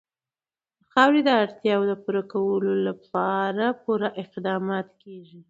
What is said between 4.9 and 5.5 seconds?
کېږي.